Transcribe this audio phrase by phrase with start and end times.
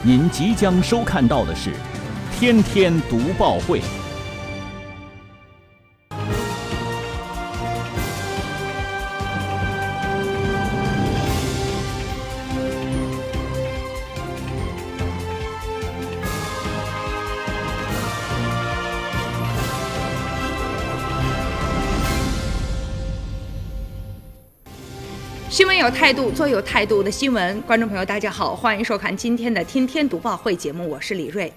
[0.00, 1.70] 您即将收看到的是
[2.32, 3.80] 《天天读报会》。
[25.50, 27.58] 新闻有态度，做有态度的新闻。
[27.62, 31.50] 观众朋友，大家好，欢迎收看今天的《天天读报会》节目，我是李锐。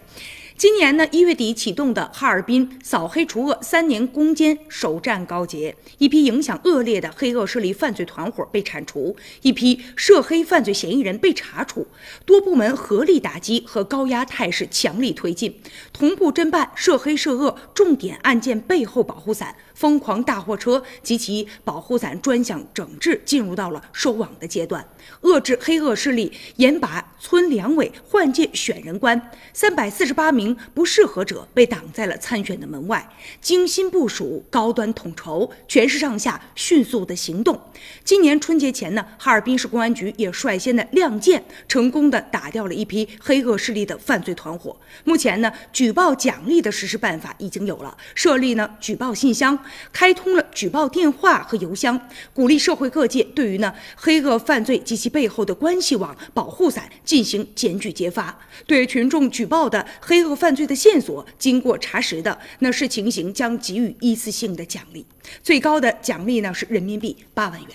[0.61, 11.87] 今年呢一月底启动的哈尔滨扫黑除恶三年攻坚首战告捷，一批影响恶劣的黑恶势力犯罪团伙被铲除，一批涉黑犯罪嫌疑人被查处，
[12.27, 15.59] 多部门合力打击和高压态势强力推进，
[15.91, 24.87] 同步侦办涉黑涉恶重点案件背后保护伞、疯狂大货车及其保护伞专项整治进入到了收网的阶段，
[25.23, 30.50] 遏制黑恶势力严把村两委换届选人关，三百四十八名。
[30.73, 33.07] 不适合者被挡在了参选的门外，
[33.39, 37.59] 精心部署，高端统筹，全市上下迅速的行动。
[38.03, 44.75] 今年春节前呢，哈尔滨市公安局也率先的亮剑，成功的打掉了一批黑恶势力的犯罪团伙。
[45.03, 49.57] 目前呢，举报奖励的实施办法已经有了，设立呢举报信箱，
[49.93, 51.99] 开通了举报电话和邮箱，
[52.33, 60.30] 鼓励社会各界对于呢黑恶犯罪及其背后的关系网、保护伞进行检举揭发，对群众举报的黑恶。
[60.35, 65.05] 犯罪的线索经过查实的，那是情形将给予一次性的奖励，
[65.43, 67.69] 最高的奖励呢是人民币八万元。